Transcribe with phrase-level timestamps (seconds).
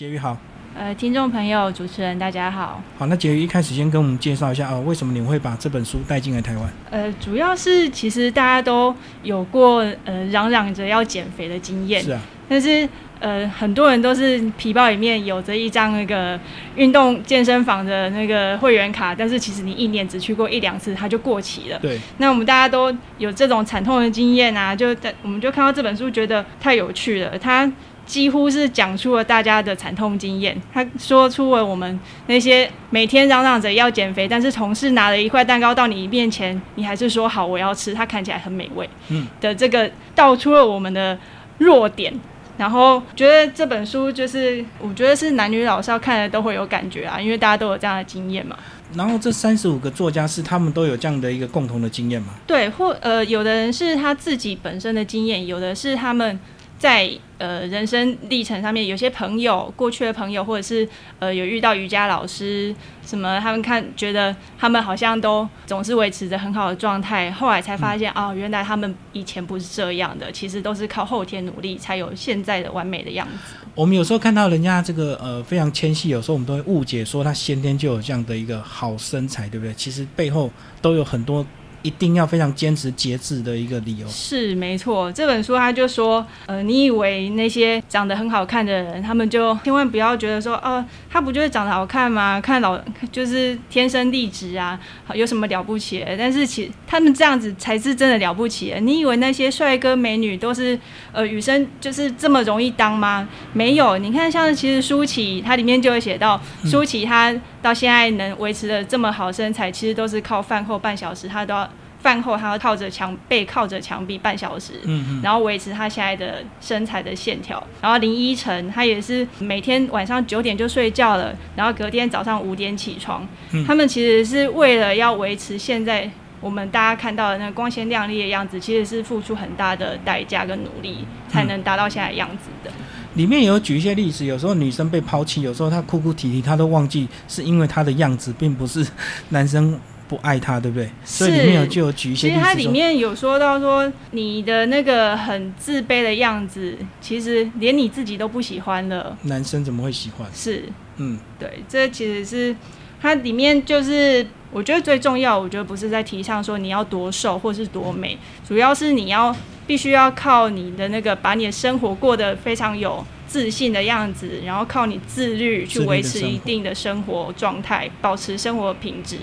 [0.00, 0.34] 婕妤好，
[0.74, 2.82] 呃，听众朋友、主持人大家好。
[2.96, 6.72] 好，那婕妤一开始先跟我们介绍一下啊、为什么你会把这本书带进来台湾？
[6.90, 16.40] 呃，主要是其实大家都有过呃嚷嚷着要减肥的经验，是啊，但是呃很多人都是皮包里面有着一张那个
[16.76, 21.78] 运动健身房的那个会员卡，但是其实你一年只去过一两次，它就过期了。
[21.78, 27.38] 对，那我们大家都有这种惨痛的经验啊，就在我们就看到这本书，觉得太有趣了。
[27.38, 27.70] 它
[28.10, 41.16] 几乎是讲出了大家的惨痛经验，他说出了我们那些每天嚷嚷着要减肥，但是同事拿了一块蛋糕到你面前，你还是说好我要吃，它看起来很美味，嗯的这个道出了我们的
[41.58, 42.12] 弱点。
[42.58, 48.54] 然后觉得这本书就是，我觉得是男女老少看了都会有感觉啊，因为大家都有这样的经验嘛。
[48.94, 52.34] 然后这三十五个作家是他们都有这样的一个共同的经验嘛？
[52.46, 56.38] 对，或呃，有的人是他自己本身的经验，有的是他们
[56.80, 73.56] 在呃人生历程上面，有些朋友过去的朋友，或者是呃有遇到瑜伽老师什么，他们看觉得他们好像都总是维持着很好的状态，后来才发现、哦，原来他们以前不是这样的，其实都是靠后天努力才有现在的完美的样子。
[73.74, 79.74] 我们有时候看到人家这个呃非常纤细，有时候我们都会误解说他先天就有这样的一个好身材，对不对？
[79.74, 81.44] 其实背后都有很多
[81.82, 84.06] 一定要非常坚持节制的一个理由。
[84.08, 92.40] 是没错，这本书他就说，呃，你以为那些长得很好看的人，他们就千万不要觉得说，哦、他不就是长得好看吗？
[92.40, 92.78] 看老
[93.10, 96.16] 就是天生丽质啊，好有什么了不起的？
[96.16, 98.80] 但是其他们这样子才是真的了不起的。
[98.80, 100.78] 你以为那些帅哥美女都是
[101.12, 103.28] 呃女生就是这么容易当吗？
[103.52, 111.69] 没有，你看像其实舒淇，它里面就会写到，舒淇她到现在能维持的这么好身材，其实都是靠饭后半小时，她都要
[112.02, 117.62] 饭后他要靠着墙背靠着墙壁半小时，嗯嗯，然后维持他现在的身材的线条。
[117.80, 123.26] 然后林依晨她也是每天晚上九点就睡觉了，然后隔天早上五点起床。
[123.52, 132.70] 嗯他们其实是为了要维持现在我们大家看到的那个光鲜亮丽的样子，其实是付出很大的代价跟努力才能达到现在的样子的。
[133.14, 138.86] 里面有举一些例子，有时候女生被抛弃，有时候她哭哭啼啼，她都忘记是因为她的样子，并不是
[139.28, 139.78] 男生
[140.10, 140.90] 不爱他，对不对？
[141.04, 149.16] 所以里面有就有举一些例子说，其实它里面有说到说，你的那个很自卑的样子，其实连你自己都不喜欢了。
[149.22, 150.28] 男生怎么会喜欢？
[150.34, 150.64] 是
[150.96, 152.56] 嗯，对，这其实是
[153.00, 159.34] 它里面就是我觉得最重要，我觉得不是在提倡说你要多瘦或是多美，主要是你要
[159.64, 169.16] 必须要靠你的那个把你的生活过得非常有自信的样子，然后靠你自律去维持一定的生活状态，保持生活品质，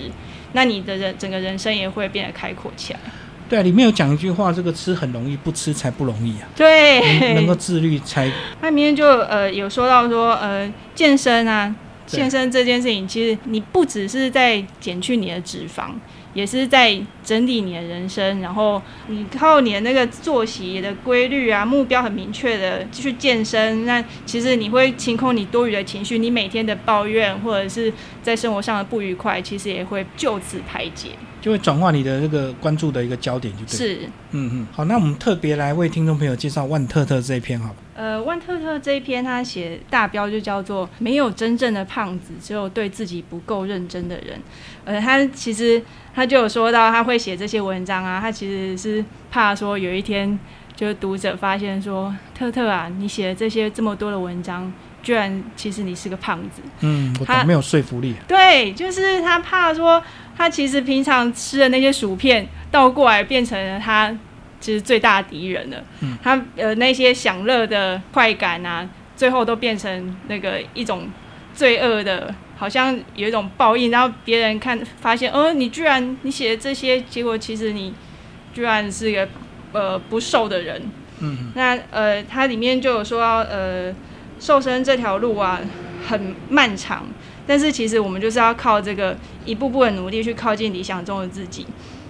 [0.54, 3.00] 那你的人整个人生也会变得开阔起来。
[3.50, 6.48] 对啊，里面有讲一句话，这个吃很容易，不吃才不容易啊。
[6.56, 8.32] 对，能能够自律才
[8.62, 11.74] 那明天就呃有说到说呃健身啊，
[12.06, 15.90] 健身这件事情，其实你不只是在减去你的脂肪，
[16.38, 31.10] 也是在整理你的人生，然后你靠你的那个作息的规律啊，目标很明确的去健身，那其实你会清空你多余的情绪，你每天的抱怨或者是在生活上的不愉快，其实也会就此排解。
[31.40, 34.00] 就会转化你的这个关注的一个焦点，就对。，是。
[34.32, 34.66] 嗯嗯。
[34.72, 37.74] 好，那我们特别来为听众朋友介绍万特特这一篇，好吧？
[37.94, 44.40] 呃，万特特这一篇他写大标就叫做“没有真正的胖子，只有对自己不够认真的人”。
[44.84, 45.82] 呃，他其实
[46.14, 50.38] 他就有说到他会写这些文章啊，他其实是怕说有一天
[50.76, 54.72] 就是读者发现说，特特啊，你写的这些这么多的文章，
[55.02, 56.62] 居然其实你是个胖子。
[56.80, 58.14] 嗯，我没有说服力。
[58.28, 60.00] 对，就是他怕说，
[60.38, 64.16] 他其实平常吃的那些薯片倒过来变成了他
[64.60, 65.82] 其实最大的敌人了。
[66.00, 71.08] 嗯他呃那些享乐的快感啊，最后都变成那个一种
[71.52, 73.90] 罪恶的，好像有一种报应。
[73.90, 77.92] 然后别人看发现，哦，你居然你写的这些，结果其实你
[78.54, 79.28] 居然是一个
[79.72, 80.80] 呃不瘦的人。
[81.20, 83.92] 嗯那呃，它里面就有说到，呃，
[84.38, 85.60] 瘦身这条路啊
[86.06, 87.04] 很漫长，
[87.48, 91.66] 但是其实我们就是要靠这个一步步的努力去靠近理想中的自己。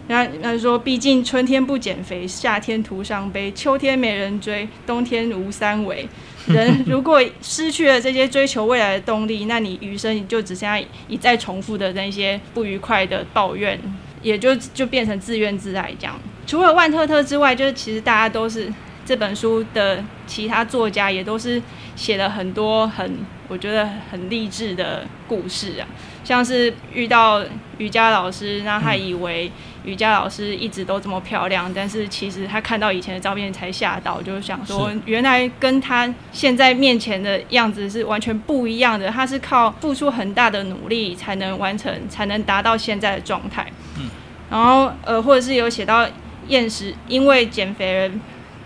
[0.08, 6.08] 那那说，毕竟春天不减肥，夏天徒伤悲，秋天没人追，冬天无三围。
[6.46, 13.78] 人如果失去了这些追求未来的动力，那你余生就只剩下一再重复的那些不愉快的抱怨，
[14.22, 16.18] 也就就变成自怨自艾这样。
[16.46, 18.72] 除了万特特之外，就是其实大家都是
[19.04, 21.62] 这本书的其他作家也都是
[21.94, 23.18] 写了很多很
[23.48, 25.88] 我觉得很励志的故事啊，
[26.22, 27.42] 像是遇到
[27.78, 29.50] 瑜伽老师，那他以为
[29.84, 43.66] 瑜伽老师一直都这么漂亮，但是其实他看到以前的照片才吓到，就是想说原来跟他现在面前的样子是完全不一样的，他是靠付出很大的努力才能完成，才能达到现在的状态。
[43.98, 44.10] 嗯，
[44.50, 46.06] 然后呃，或者是有写到
[46.48, 48.20] 厌食，因为减肥人。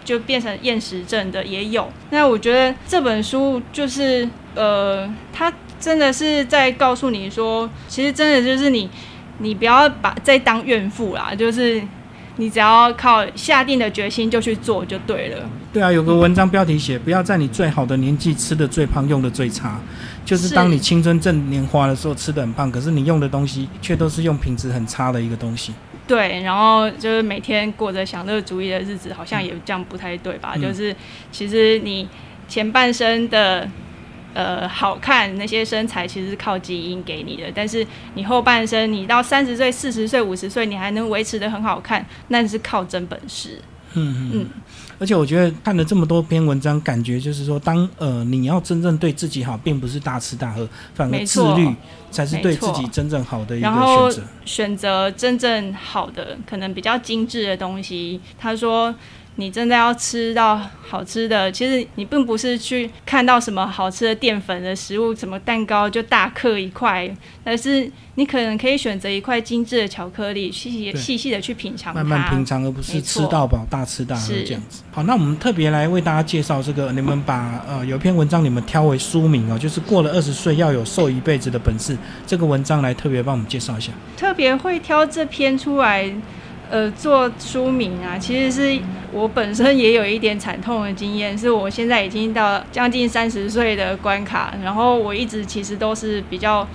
[0.04, 8.88] 就变成厌食症的也有，那我觉得这本书就是呃，他真的是在告诉你说，其实真的就是你，
[9.38, 11.82] 你不要把再当怨妇啦，就是
[12.36, 15.48] 你只要靠下定的决心就去做就对了。
[15.72, 19.80] 对啊，有个文章标题写，不要在你最好的年纪吃的最胖，用的最差，
[20.24, 25.72] 就是当你青春正年华的时候吃的很胖，可是你用的东西却都是用品质很差的一个东西。
[26.06, 30.54] 对，然后就是每天过着享乐主义的日子，好像也这样不太对吧？
[30.56, 30.94] 就是
[31.30, 32.06] 其实你
[32.48, 33.66] 前半生的
[34.34, 43.60] 呃好看那些身材，其实是靠基因给你的，但是你后半生，你到三十岁、四十岁、五十岁，你还能维持的很好看，那是靠真本事。
[43.94, 44.46] 嗯嗯。
[44.98, 51.68] 而且我觉得看了这么多篇文章，感觉就是说，当呃你要真正对自己好，并不是大吃大喝，反而自律
[52.10, 54.22] 才是对自己真正好的一个选择。
[54.44, 58.20] 选择真正好的，可能比较精致的东西。
[58.38, 58.94] 他说。
[59.36, 67.10] 你真的要吃到好吃的，其实你并不是去看到什么好吃的淀粉的食物，什么蛋糕就大嗑一块，
[67.42, 74.82] 而是你可能可以选择一块精致的巧克力，细细细细的去品尝，慢慢品尝，而不是吃到饱大吃大喝这样子。
[74.90, 81.96] 好，那我们特别来为大家介绍这个，你们把呃有一篇文章你们挑为书名哦，就是过了二十岁要有瘦一辈子的本事，
[82.26, 83.92] 这个文章来特别帮我们介绍一下。
[84.14, 86.12] 特别会挑这篇出来。
[86.72, 88.80] 呃，做书名啊，其实是
[89.12, 96.66] 我本身也有一点惨痛的经验，是我现在已经到将近三十岁的关卡，然后我一直其实都是比较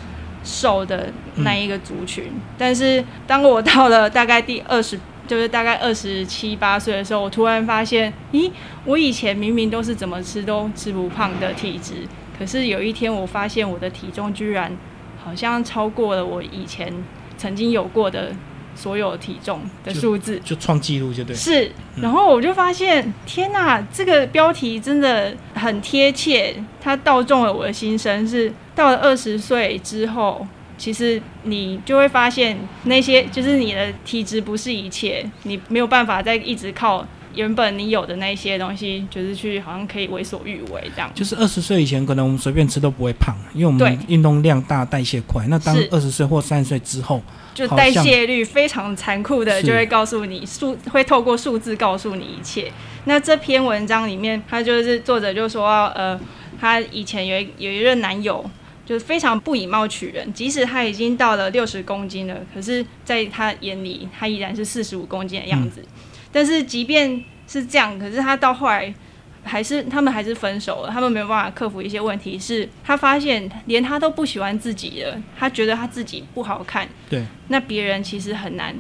[0.43, 2.25] 瘦的那一个族群，
[2.59, 8.51] 但是当我到了大概第二十，就是大概二十七八岁的时候，我突然发现，咦，
[8.85, 12.07] 我以前明明都是怎么吃都吃不胖的体质，
[12.37, 14.71] 可是有一天我发现我的体重居然
[15.25, 16.93] 好像超过了我以前
[17.35, 18.35] 曾经有过的。
[18.77, 21.71] 所有体重的数字就创纪录就对，是。
[21.95, 28.25] 然后我就发现，天哪，这个标题真的很贴切，它道中了我的心声。
[28.27, 30.45] 是到了二十岁之后，
[30.77, 37.03] 其实你就会发现，那些就是你的体质不是一切，你没有办法再一直靠。
[37.37, 41.09] 原本你有的那些东西，就是去好像可以为所欲为这样。
[41.13, 45.45] 就是二十岁以前，可能我们随便吃都不会胖，因为我们运动量大，代谢快。
[45.47, 47.21] 那当二十岁或三十岁之后，
[47.53, 52.71] 就代谢率非常残酷的，就会告诉你数，会透过数字告诉你一切。
[53.05, 56.19] 那这篇文章里面，他就是作者就说，呃，
[56.59, 58.43] 他以前有一有一任男友，
[58.85, 65.83] 就是非常不以貌取人，即使他已经到了六十公斤了，可是在他眼里，他依然是四十五公斤的样子。
[66.31, 68.93] 但是即便是这样，可是他到后来
[69.43, 70.89] 还是他们还是分手了。
[70.91, 76.87] 他们没有办法克服一些问题，是他发现连他都不喜欢自己了，他觉得他自己不好看。
[77.09, 78.75] 对，那别人其实很难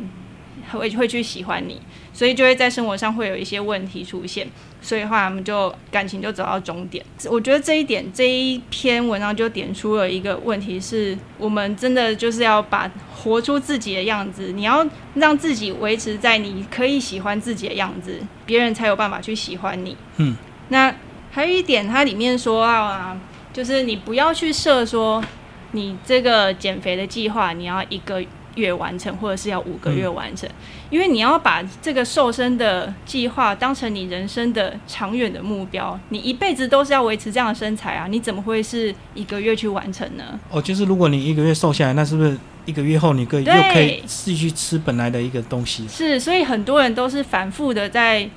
[0.71, 1.81] 会会去喜欢你，
[2.13, 4.47] 所以就会在生活上会有一些问题出现。
[4.79, 7.03] 所以的话，我们就感情就走到终点。
[7.29, 14.51] 我觉得这一点这一篇文章就点出了一个问题，是我们真的就是要把活出自己的样子。
[14.53, 19.97] 你要让自己维持在你可以喜欢自己的样子，别人才有办法去喜欢你。
[20.17, 20.35] 嗯，
[20.69, 20.93] 那
[21.31, 23.19] 还有一点，它里面说到啊，
[23.51, 25.23] 就是你不要去设说
[25.71, 28.23] 你这个减肥的计划，你要一个。
[28.57, 30.49] 月完成，或者是要五个月完成，
[30.89, 40.37] 因为你要把这个瘦身的计划当成你人生的长远的目标，你一辈子都是要维持这样的身材啊，你怎么会是一个月去完成呢？
[40.49, 45.87] 哦，就是如果你一个月瘦下来，那是不是一个月后你可以又可以继续吃本来的一个东西？
[45.87, 48.27] 是，所以很多人都是反复的在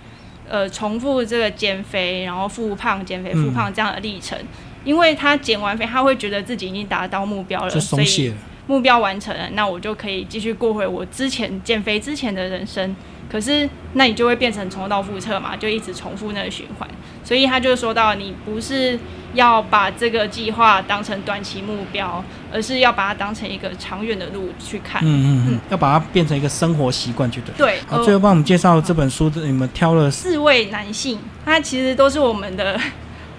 [0.49, 4.39] 呃重复这个减肥，然后复胖、减肥、复胖这样的历程，
[4.85, 8.37] 因为他减完肥，他会觉得自己已经达到目标了，就松懈了。
[8.71, 12.95] 目标完成了，那我就可以继续过回我之前减肥之前的人生。
[13.29, 16.89] 可是，那你就会变成重蹈覆辙嘛，就一直重复那个循环。
[17.25, 18.97] 所以他就说到，你不是
[19.35, 25.03] 要把这个计划当成短期目标，而是要把它当成一个长远的路去看。
[25.05, 27.55] 嗯嗯嗯，要把它变成一个生活习惯，就对。
[27.57, 27.81] 对。
[27.89, 32.81] 好，最后帮我们介绍这本书，你们挑了四位男性，他其实都是我们的。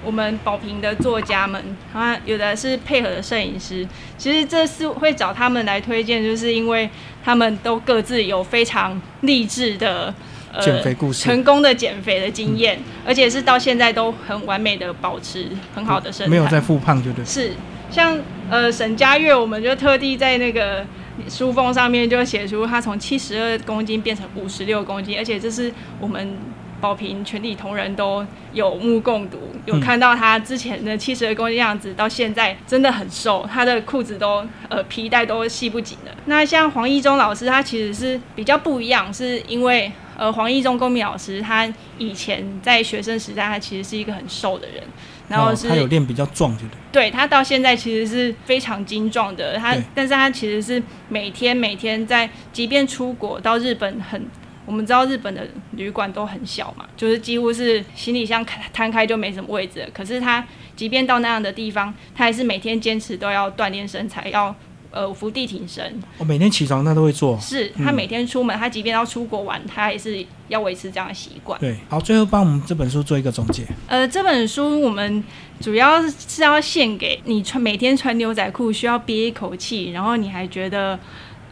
[0.03, 3.87] 我们宝平的作家们，啊，有的是配合的摄影师。
[4.17, 6.89] 其实这是会找他们来推荐，就是因为
[7.23, 10.13] 他们都各自有非常励志的
[10.59, 17.23] 减肥故事，成功的减肥的经验，而且是到现在都很完美的保持很好的身材，没有在复胖，就对。
[17.23, 17.51] 是，
[17.91, 18.17] 像
[18.49, 20.85] 呃沈佳悦，我们就特地在那个
[21.29, 26.35] 书封上面就写出他从七十二公斤变成五十六公斤，而且这是我们。
[26.81, 36.11] 宝平全体同仁都有目共睹，有看到他之前的七十二公斤样子，到现在真的很瘦，他的裤子都呃皮带都系不紧了。
[36.25, 44.83] 那像黄一中老师，他其实是比较不一样，是因为呃黄义中公民老师他以前在学生时代，他其实是一个很瘦的人，
[45.29, 46.77] 然后是他有练比较壮，对不对？
[46.91, 54.25] 对他到现在其实是非常精壮的，他但是他其实是每天每天在，即便出国到日本很。
[54.65, 59.87] 我们知道日本的旅馆都很小嘛，就是几乎是行李箱摊开就没什么位置。
[59.93, 64.55] 可是他即便到那样的地方，他还是每天坚持都要锻炼身材，要
[64.91, 65.99] 呃伏地挺身。
[66.19, 67.37] 我每天起床他都会做。
[67.39, 71.59] 是他每天出门，他即便要出国玩，他还是要维持这样的习惯。
[71.59, 73.63] 对，好，最后帮我们这本书做一个总结。
[73.87, 75.23] 呃，这本书我们
[75.59, 80.99] 主要是要献给你穿每天穿牛仔裤需要憋一口气，然后你还觉得。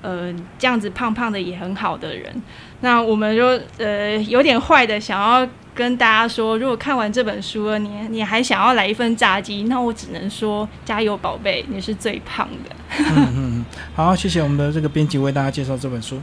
[0.01, 2.41] 呃，这样子胖胖的也很好的人，
[2.81, 12.75] 那我们就呃有点坏的，想要跟大家说，如果看完这本书了，你你还想要来一份炸鸡，那我只能说加油，宝贝，你是最胖的。
[12.97, 13.65] 嗯嗯，
[13.95, 16.19] 好，谢谢我们的这个编辑为大家介绍这本书。